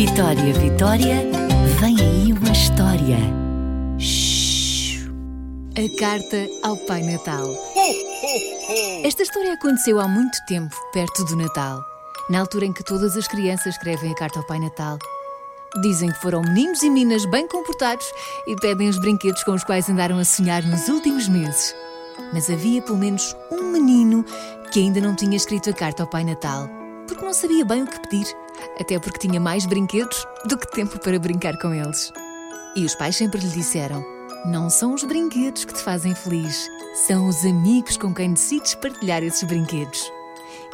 Vitória, 0.00 0.54
Vitória, 0.54 1.16
vem 1.78 1.94
aí 2.00 2.32
uma 2.32 2.52
história. 2.52 3.18
Shhh. 3.98 5.06
A 5.76 5.98
carta 6.00 6.48
ao 6.62 6.74
Pai 6.74 7.02
Natal. 7.02 7.46
Esta 9.04 9.22
história 9.22 9.52
aconteceu 9.52 10.00
há 10.00 10.08
muito 10.08 10.38
tempo, 10.48 10.74
perto 10.94 11.22
do 11.26 11.36
Natal, 11.36 11.84
na 12.30 12.40
altura 12.40 12.64
em 12.64 12.72
que 12.72 12.82
todas 12.82 13.14
as 13.14 13.28
crianças 13.28 13.74
escrevem 13.74 14.10
a 14.10 14.14
carta 14.14 14.38
ao 14.38 14.46
Pai 14.46 14.58
Natal. 14.58 14.98
Dizem 15.82 16.10
que 16.10 16.22
foram 16.22 16.40
meninos 16.40 16.82
e 16.82 16.88
meninas 16.88 17.26
bem 17.26 17.46
comportados 17.46 18.06
e 18.46 18.56
pedem 18.56 18.88
os 18.88 18.98
brinquedos 18.98 19.44
com 19.44 19.52
os 19.52 19.64
quais 19.64 19.90
andaram 19.90 20.18
a 20.18 20.24
sonhar 20.24 20.62
nos 20.62 20.88
últimos 20.88 21.28
meses. 21.28 21.76
Mas 22.32 22.48
havia 22.48 22.80
pelo 22.80 22.96
menos 22.96 23.36
um 23.52 23.64
menino 23.70 24.24
que 24.72 24.80
ainda 24.80 24.98
não 24.98 25.14
tinha 25.14 25.36
escrito 25.36 25.68
a 25.68 25.74
carta 25.74 26.04
ao 26.04 26.08
Pai 26.08 26.24
Natal, 26.24 26.70
porque 27.06 27.22
não 27.22 27.34
sabia 27.34 27.66
bem 27.66 27.82
o 27.82 27.86
que 27.86 28.00
pedir, 28.00 28.34
até 28.78 28.98
porque 28.98 29.26
tinha 29.26 29.40
mais 29.40 29.66
brinquedos 29.66 30.26
do 30.46 30.56
que 30.56 30.70
tempo 30.70 30.98
para 30.98 31.18
brincar 31.18 31.56
com 31.58 31.74
eles. 31.74 32.12
E 32.76 32.84
os 32.84 32.94
pais 32.94 33.16
sempre 33.16 33.40
lhe 33.40 33.48
disseram: 33.48 34.04
Não 34.46 34.70
são 34.70 34.94
os 34.94 35.04
brinquedos 35.04 35.64
que 35.64 35.74
te 35.74 35.82
fazem 35.82 36.14
feliz, 36.14 36.68
são 37.06 37.28
os 37.28 37.44
amigos 37.44 37.96
com 37.96 38.14
quem 38.14 38.32
decides 38.32 38.74
partilhar 38.74 39.22
esses 39.22 39.42
brinquedos. 39.44 40.10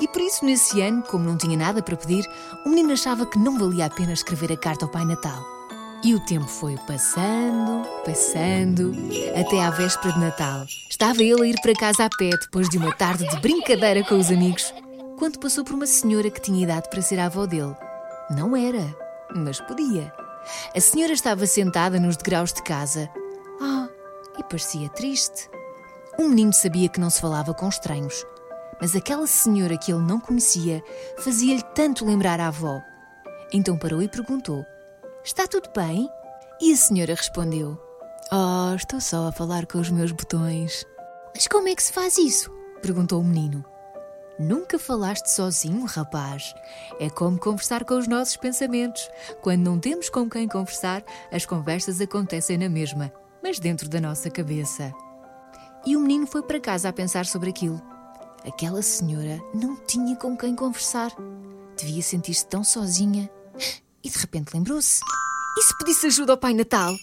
E 0.00 0.06
por 0.08 0.20
isso, 0.20 0.44
nesse 0.44 0.80
ano, 0.82 1.02
como 1.02 1.24
não 1.24 1.38
tinha 1.38 1.56
nada 1.56 1.82
para 1.82 1.96
pedir, 1.96 2.28
o 2.64 2.68
menino 2.68 2.92
achava 2.92 3.24
que 3.24 3.38
não 3.38 3.58
valia 3.58 3.86
a 3.86 3.90
pena 3.90 4.12
escrever 4.12 4.52
a 4.52 4.56
carta 4.56 4.84
ao 4.84 4.90
Pai 4.90 5.04
Natal. 5.04 5.56
E 6.04 6.14
o 6.14 6.20
tempo 6.20 6.46
foi 6.46 6.76
passando, 6.86 7.86
passando, 8.04 8.92
até 9.34 9.64
à 9.64 9.70
véspera 9.70 10.12
de 10.12 10.20
Natal. 10.20 10.66
Estava 10.90 11.22
ele 11.22 11.42
a 11.42 11.46
ir 11.46 11.60
para 11.62 11.74
casa 11.74 12.04
a 12.04 12.10
pé 12.10 12.30
depois 12.30 12.68
de 12.68 12.76
uma 12.76 12.92
tarde 12.92 13.26
de 13.26 13.40
brincadeira 13.40 14.04
com 14.04 14.16
os 14.18 14.30
amigos, 14.30 14.72
quando 15.16 15.38
passou 15.38 15.64
por 15.64 15.74
uma 15.74 15.86
senhora 15.86 16.30
que 16.30 16.40
tinha 16.40 16.62
idade 16.62 16.88
para 16.90 17.02
ser 17.02 17.18
avó 17.18 17.46
dele. 17.46 17.74
Não 18.30 18.56
era, 18.56 18.94
mas 19.34 19.60
podia. 19.60 20.12
A 20.74 20.80
senhora 20.80 21.12
estava 21.12 21.46
sentada 21.46 21.98
nos 21.98 22.16
degraus 22.16 22.52
de 22.52 22.62
casa. 22.62 23.08
Ah, 23.60 23.88
e 24.38 24.42
parecia 24.42 24.88
triste. 24.90 25.48
O 26.18 26.28
menino 26.28 26.52
sabia 26.52 26.88
que 26.88 27.00
não 27.00 27.10
se 27.10 27.20
falava 27.20 27.52
com 27.52 27.68
estranhos, 27.68 28.24
mas 28.80 28.94
aquela 28.94 29.26
senhora 29.26 29.76
que 29.76 29.92
ele 29.92 30.02
não 30.02 30.20
conhecia 30.20 30.82
fazia-lhe 31.18 31.62
tanto 31.74 32.04
lembrar 32.06 32.40
a 32.40 32.48
avó. 32.48 32.80
Então 33.52 33.78
parou 33.78 34.02
e 34.02 34.08
perguntou: 34.08 34.64
Está 35.24 35.46
tudo 35.46 35.70
bem? 35.74 36.08
E 36.60 36.72
a 36.72 36.76
senhora 36.76 37.14
respondeu: 37.14 37.78
Oh, 38.32 38.74
estou 38.74 39.00
só 39.00 39.28
a 39.28 39.32
falar 39.32 39.66
com 39.66 39.78
os 39.78 39.90
meus 39.90 40.12
botões. 40.12 40.84
Mas 41.34 41.46
como 41.46 41.68
é 41.68 41.74
que 41.74 41.82
se 41.82 41.92
faz 41.92 42.16
isso? 42.16 42.50
perguntou 42.80 43.20
o 43.20 43.24
menino. 43.24 43.64
Nunca 44.38 44.78
falaste 44.78 45.26
sozinho, 45.28 45.84
rapaz. 45.86 46.54
É 47.00 47.08
como 47.08 47.38
conversar 47.38 47.84
com 47.84 47.96
os 47.96 48.06
nossos 48.06 48.36
pensamentos. 48.36 49.08
Quando 49.40 49.62
não 49.62 49.78
temos 49.78 50.10
com 50.10 50.28
quem 50.28 50.46
conversar, 50.46 51.02
as 51.32 51.46
conversas 51.46 52.00
acontecem 52.00 52.58
na 52.58 52.68
mesma, 52.68 53.10
mas 53.42 53.58
dentro 53.58 53.88
da 53.88 54.00
nossa 54.00 54.30
cabeça. 54.30 54.92
E 55.86 55.96
o 55.96 56.00
menino 56.00 56.26
foi 56.26 56.42
para 56.42 56.60
casa 56.60 56.88
a 56.88 56.92
pensar 56.92 57.24
sobre 57.24 57.48
aquilo. 57.48 57.80
Aquela 58.46 58.82
senhora 58.82 59.40
não 59.54 59.76
tinha 59.86 60.14
com 60.16 60.36
quem 60.36 60.54
conversar. 60.54 61.10
Devia 61.76 62.02
sentir-se 62.02 62.46
tão 62.46 62.62
sozinha. 62.62 63.30
E 64.04 64.10
de 64.10 64.18
repente 64.18 64.52
lembrou-se. 64.52 65.00
E 65.58 65.62
se 65.62 65.78
pedisse 65.78 66.06
ajuda 66.08 66.34
ao 66.34 66.38
Pai 66.38 66.52
Natal? 66.52 66.94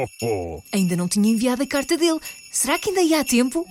Ainda 0.72 0.96
não 0.96 1.06
tinha 1.06 1.30
enviado 1.30 1.62
a 1.62 1.66
carta 1.66 1.98
dele. 1.98 2.18
Será 2.50 2.78
que 2.78 2.88
ainda 2.88 3.02
ia 3.02 3.20
a 3.20 3.24
tempo? 3.24 3.66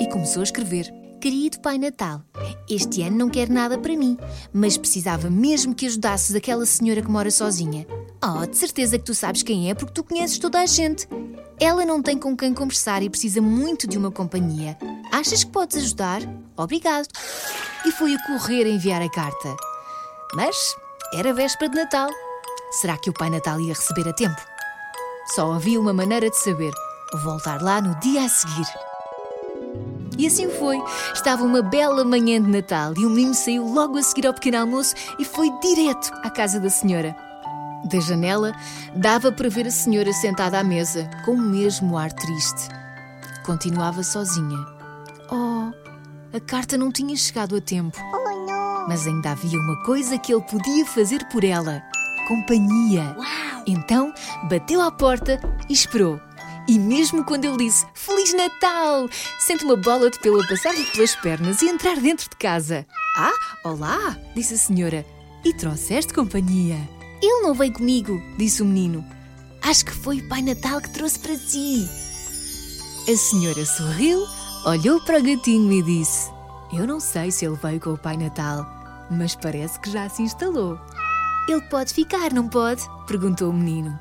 E 0.00 0.08
começou 0.08 0.40
a 0.40 0.44
escrever. 0.44 0.97
Querido 1.20 1.58
Pai 1.58 1.78
Natal, 1.78 2.22
este 2.70 3.02
ano 3.02 3.16
não 3.16 3.28
quero 3.28 3.52
nada 3.52 3.76
para 3.76 3.96
mim, 3.96 4.16
mas 4.52 4.78
precisava 4.78 5.28
mesmo 5.28 5.74
que 5.74 5.86
ajudasses 5.86 6.36
aquela 6.36 6.64
senhora 6.64 7.02
que 7.02 7.10
mora 7.10 7.28
sozinha. 7.28 7.84
Oh, 8.22 8.46
de 8.46 8.56
certeza 8.56 8.96
que 8.98 9.04
tu 9.04 9.14
sabes 9.14 9.42
quem 9.42 9.68
é 9.68 9.74
porque 9.74 9.92
tu 9.92 10.04
conheces 10.04 10.38
toda 10.38 10.60
a 10.60 10.66
gente. 10.66 11.08
Ela 11.58 11.84
não 11.84 12.00
tem 12.00 12.16
com 12.16 12.36
quem 12.36 12.54
conversar 12.54 13.02
e 13.02 13.10
precisa 13.10 13.40
muito 13.40 13.88
de 13.88 13.98
uma 13.98 14.12
companhia. 14.12 14.78
Achas 15.12 15.42
que 15.42 15.50
podes 15.50 15.76
ajudar? 15.78 16.22
Obrigado. 16.56 17.08
E 17.84 17.90
foi 17.90 18.14
a 18.14 18.26
correr 18.26 18.64
a 18.64 18.68
enviar 18.68 19.02
a 19.02 19.10
carta. 19.10 19.56
Mas 20.34 20.56
era 21.12 21.34
véspera 21.34 21.68
de 21.68 21.78
Natal. 21.78 22.10
Será 22.80 22.96
que 22.96 23.10
o 23.10 23.14
Pai 23.14 23.28
Natal 23.28 23.60
ia 23.60 23.74
receber 23.74 24.08
a 24.08 24.12
tempo? 24.12 24.40
Só 25.34 25.52
havia 25.52 25.80
uma 25.80 25.92
maneira 25.92 26.30
de 26.30 26.36
saber: 26.36 26.72
voltar 27.24 27.60
lá 27.60 27.80
no 27.80 27.98
dia 27.98 28.24
a 28.24 28.28
seguir. 28.28 28.87
E 30.18 30.26
assim 30.26 30.50
foi. 30.50 30.82
Estava 31.14 31.44
uma 31.44 31.62
bela 31.62 32.04
manhã 32.04 32.42
de 32.42 32.50
Natal 32.50 32.92
e 32.98 33.06
o 33.06 33.10
menino 33.10 33.34
saiu 33.34 33.64
logo 33.64 33.96
a 33.96 34.02
seguir 34.02 34.26
ao 34.26 34.34
pequeno 34.34 34.58
almoço 34.58 34.94
e 35.18 35.24
foi 35.24 35.48
direto 35.60 36.12
à 36.22 36.28
casa 36.28 36.58
da 36.58 36.68
senhora. 36.68 37.16
Da 37.84 38.00
janela 38.00 38.52
dava 38.94 39.30
para 39.30 39.48
ver 39.48 39.66
a 39.68 39.70
senhora 39.70 40.12
sentada 40.12 40.58
à 40.58 40.64
mesa, 40.64 41.08
com 41.24 41.32
o 41.32 41.40
mesmo 41.40 41.96
ar 41.96 42.12
triste. 42.12 42.68
Continuava 43.46 44.02
sozinha. 44.02 44.58
Oh, 45.30 45.70
a 46.36 46.40
carta 46.40 46.76
não 46.76 46.90
tinha 46.90 47.16
chegado 47.16 47.56
a 47.56 47.60
tempo. 47.60 47.96
Oh! 48.12 48.28
Mas 48.88 49.06
ainda 49.06 49.32
havia 49.32 49.58
uma 49.60 49.76
coisa 49.84 50.16
que 50.16 50.32
ele 50.32 50.42
podia 50.42 50.86
fazer 50.86 51.22
por 51.28 51.44
ela: 51.44 51.82
companhia. 52.26 53.14
Uau! 53.16 53.62
Então 53.66 54.14
bateu 54.48 54.80
à 54.80 54.90
porta 54.90 55.38
e 55.68 55.74
esperou. 55.74 56.18
E 56.68 56.78
mesmo 56.78 57.24
quando 57.24 57.46
ele 57.46 57.56
disse 57.56 57.86
Feliz 57.94 58.34
Natal, 58.34 59.08
sente 59.38 59.64
uma 59.64 59.74
bola 59.74 60.10
de 60.10 60.18
pelo 60.18 60.46
passar-lhe 60.46 60.84
pelas 60.84 61.14
pernas 61.16 61.62
e 61.62 61.68
entrar 61.68 61.96
dentro 61.96 62.28
de 62.28 62.36
casa. 62.36 62.86
Ah, 63.16 63.32
olá, 63.64 64.18
disse 64.36 64.52
a 64.52 64.58
senhora. 64.58 65.06
E 65.42 65.54
trouxeste 65.54 66.12
companhia. 66.12 66.76
Ele 67.22 67.40
não 67.40 67.54
veio 67.54 67.72
comigo, 67.72 68.20
disse 68.36 68.60
o 68.60 68.66
menino. 68.66 69.02
Acho 69.62 69.86
que 69.86 69.92
foi 69.92 70.18
o 70.18 70.28
Pai 70.28 70.42
Natal 70.42 70.78
que 70.82 70.90
trouxe 70.90 71.18
para 71.18 71.38
ti. 71.38 71.88
A 73.10 73.16
senhora 73.16 73.64
sorriu, 73.64 74.22
olhou 74.66 75.00
para 75.00 75.20
o 75.20 75.22
gatinho 75.22 75.72
e 75.72 75.82
disse: 75.82 76.30
Eu 76.70 76.86
não 76.86 77.00
sei 77.00 77.30
se 77.30 77.46
ele 77.46 77.56
veio 77.56 77.80
com 77.80 77.94
o 77.94 77.98
Pai 77.98 78.18
Natal, 78.18 78.66
mas 79.10 79.34
parece 79.34 79.80
que 79.80 79.90
já 79.90 80.06
se 80.10 80.20
instalou. 80.20 80.78
Ele 81.48 81.62
pode 81.62 81.94
ficar, 81.94 82.30
não 82.34 82.46
pode? 82.46 82.82
perguntou 83.06 83.48
o 83.48 83.54
menino. 83.54 83.98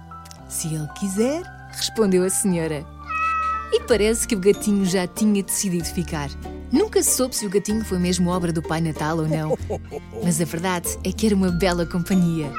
Se 0.50 0.68
ele 0.68 0.88
quiser, 1.00 1.44
respondeu 1.72 2.24
a 2.24 2.30
senhora. 2.30 2.86
E 3.72 3.82
parece 3.82 4.28
que 4.28 4.36
o 4.36 4.40
gatinho 4.40 4.86
já 4.86 5.06
tinha 5.06 5.44
decidido 5.44 5.86
ficar. 5.86 6.30
Nunca 6.72 7.02
soube 7.04 7.36
se 7.36 7.46
o 7.46 7.50
gatinho 7.50 7.84
foi 7.84 8.00
mesmo 8.00 8.30
obra 8.30 8.52
do 8.52 8.62
Pai 8.62 8.82
Natal 8.82 9.18
ou 9.18 9.28
não. 9.28 9.58
Mas 10.24 10.42
a 10.42 10.46
verdade 10.46 10.98
é 11.04 11.12
que 11.12 11.26
era 11.26 11.36
uma 11.36 11.52
bela 11.52 11.86
companhia. 11.86 12.52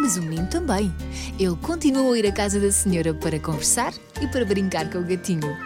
Mas 0.00 0.16
o 0.16 0.22
menino 0.22 0.46
também. 0.48 0.92
Ele 1.38 1.56
continuou 1.62 2.12
a 2.12 2.18
ir 2.18 2.26
à 2.26 2.32
casa 2.32 2.60
da 2.60 2.70
senhora 2.70 3.14
para 3.14 3.40
conversar 3.40 3.92
e 4.20 4.26
para 4.28 4.44
brincar 4.44 4.90
com 4.90 4.98
o 4.98 5.04
gatinho. 5.04 5.56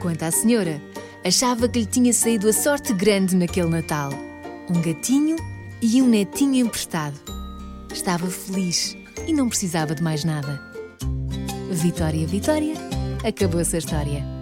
Quanto 0.00 0.22
à 0.22 0.30
senhora, 0.30 0.80
achava 1.24 1.68
que 1.68 1.80
lhe 1.80 1.86
tinha 1.86 2.12
saído 2.12 2.48
a 2.48 2.52
sorte 2.52 2.92
grande 2.94 3.36
naquele 3.36 3.68
Natal. 3.68 4.10
Um 4.68 4.80
gatinho 4.80 5.36
e 5.82 6.00
um 6.00 6.08
netinho 6.08 6.66
emprestado. 6.66 7.18
Estava 7.92 8.26
feliz 8.28 8.96
e 9.26 9.32
não 9.32 9.48
precisava 9.48 9.94
de 9.94 10.02
mais 10.02 10.24
nada. 10.24 10.69
Vitória, 11.70 12.26
Vitória, 12.26 12.74
acabou-se 13.24 13.76
a 13.76 13.78
história. 13.78 14.39